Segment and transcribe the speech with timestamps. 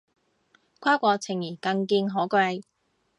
[0.79, 2.63] 跨國情誼更見可貴